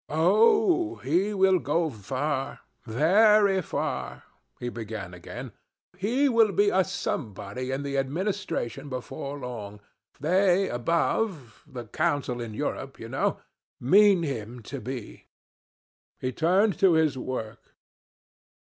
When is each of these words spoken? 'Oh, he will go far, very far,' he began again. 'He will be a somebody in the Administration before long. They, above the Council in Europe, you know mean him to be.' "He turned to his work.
'Oh, 0.09 0.95
he 0.95 1.31
will 1.31 1.59
go 1.59 1.87
far, 1.91 2.61
very 2.85 3.61
far,' 3.61 4.23
he 4.59 4.67
began 4.67 5.13
again. 5.13 5.51
'He 5.95 6.27
will 6.27 6.51
be 6.51 6.71
a 6.71 6.83
somebody 6.83 7.69
in 7.71 7.83
the 7.83 7.99
Administration 7.99 8.89
before 8.89 9.37
long. 9.37 9.79
They, 10.19 10.69
above 10.69 11.61
the 11.67 11.85
Council 11.85 12.41
in 12.41 12.55
Europe, 12.55 12.99
you 12.99 13.09
know 13.09 13.41
mean 13.79 14.23
him 14.23 14.63
to 14.73 14.79
be.' 14.81 15.27
"He 16.17 16.31
turned 16.31 16.79
to 16.79 16.93
his 16.93 17.15
work. 17.15 17.59